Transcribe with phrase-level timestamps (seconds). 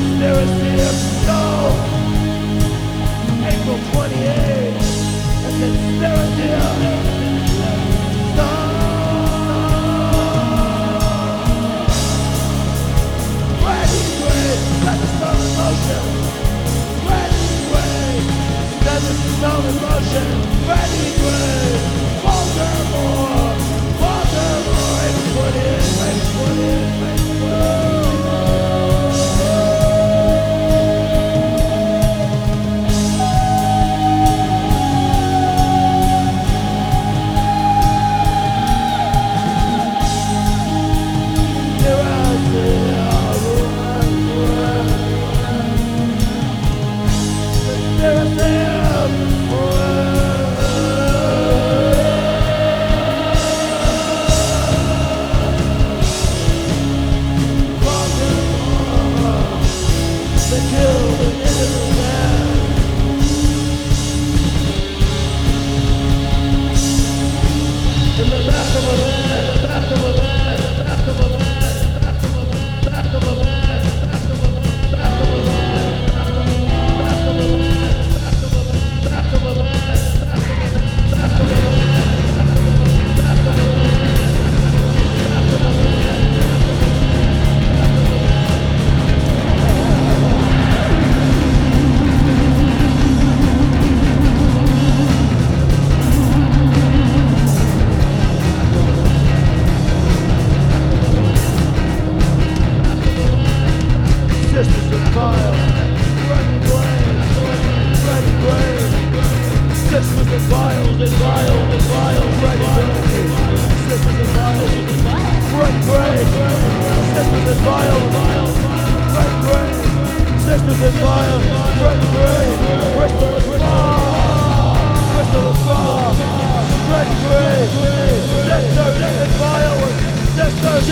[0.00, 1.76] Conspiracy of snow
[3.52, 4.80] April 28th,
[5.44, 5.50] a
[6.40, 6.90] of.
[13.60, 14.02] Ready,
[15.36, 16.04] in motion.
[17.04, 18.24] Ready, great,
[18.86, 20.28] let the snow in motion.
[20.66, 21.19] Ready,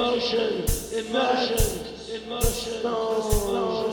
[0.00, 0.64] In motion.
[0.96, 1.58] In motion.
[2.14, 3.89] In motion.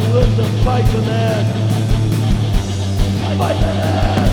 [0.00, 1.50] Stone.
[3.36, 4.29] Beware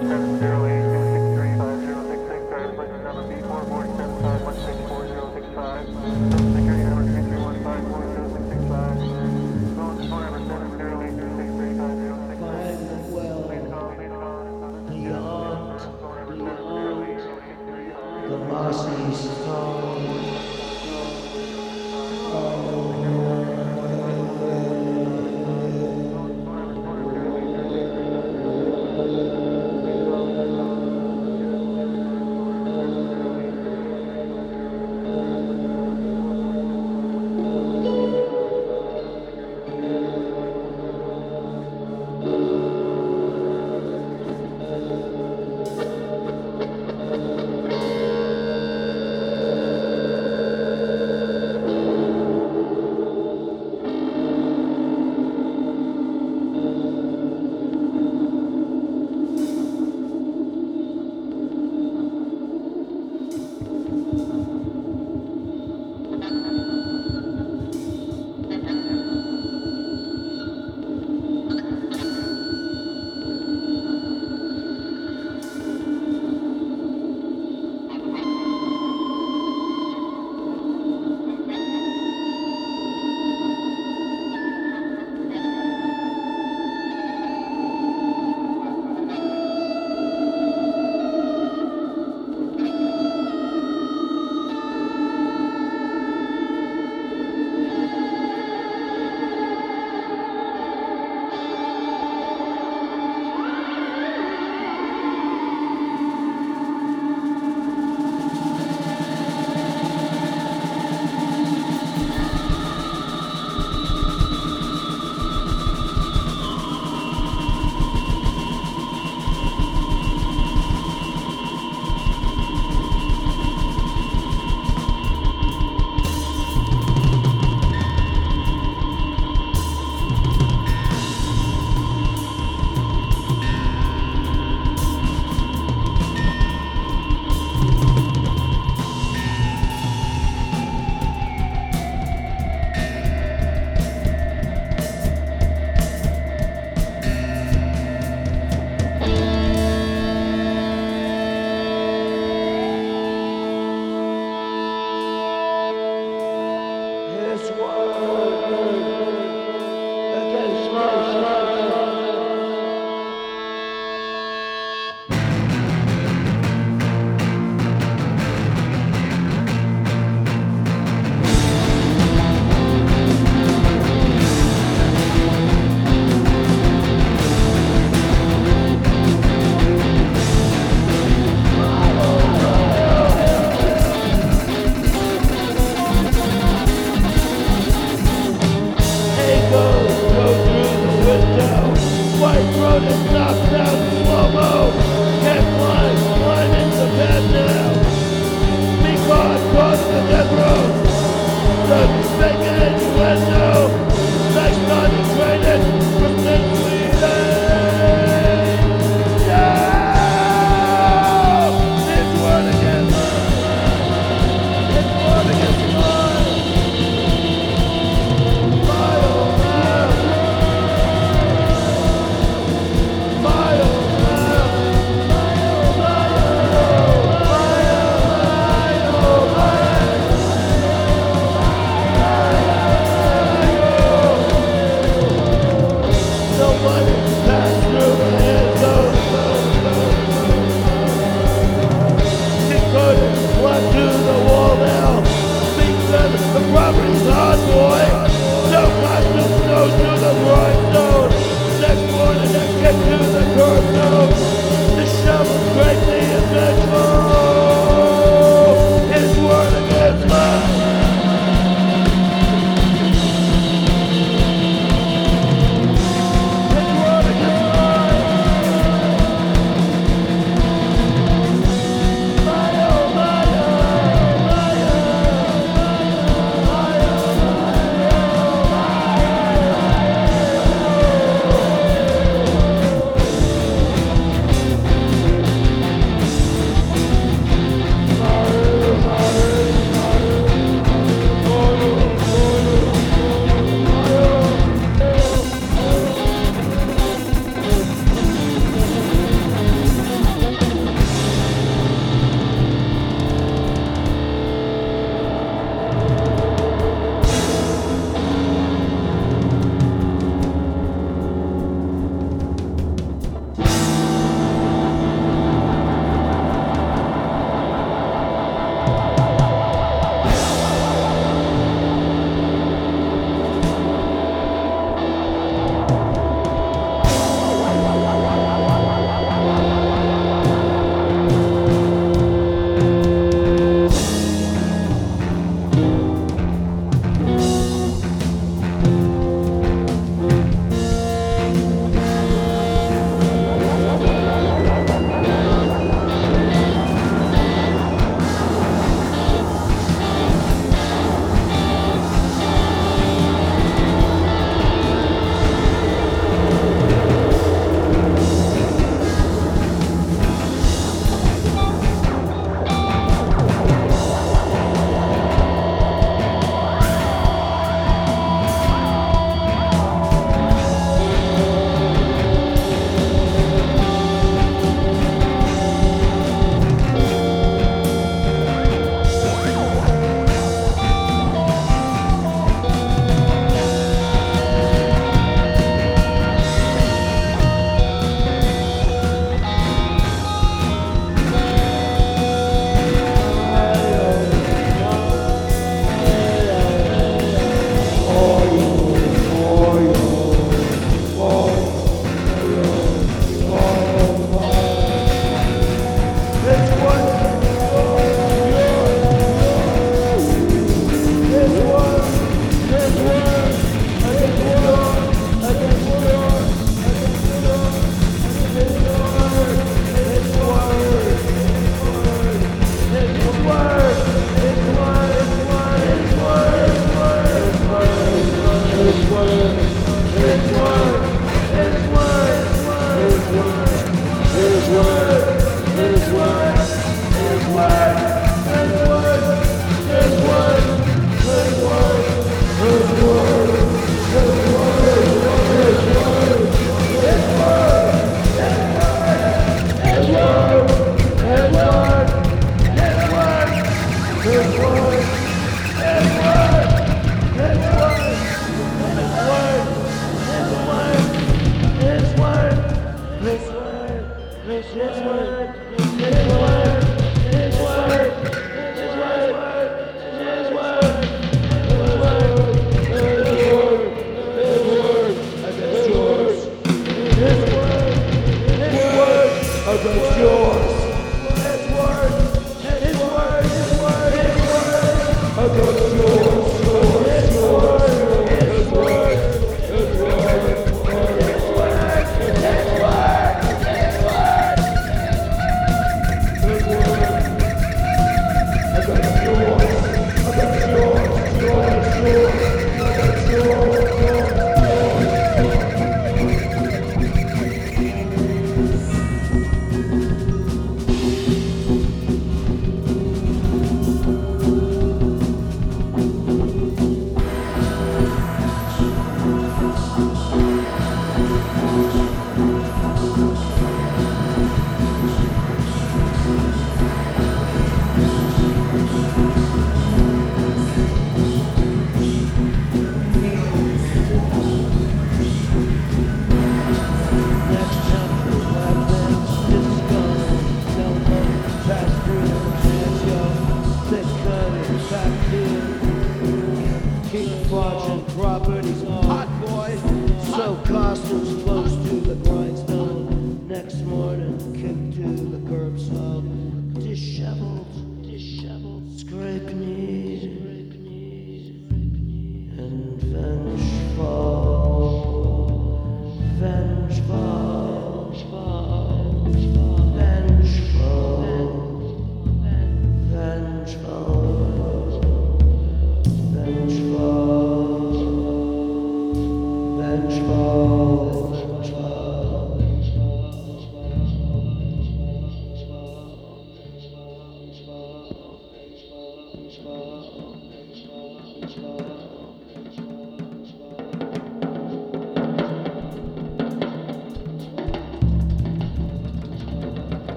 [0.00, 0.69] 770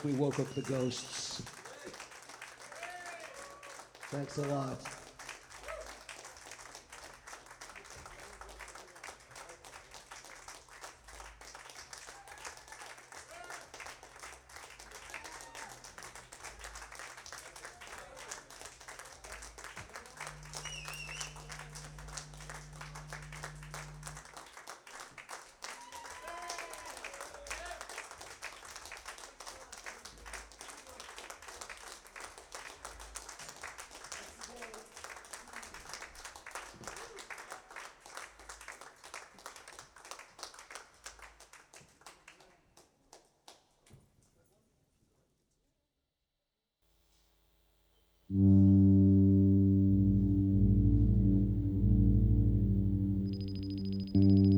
[0.00, 1.42] Hope we woke up the ghosts.
[4.10, 4.99] Thanks a lot.
[54.14, 54.49] Mm-hmm.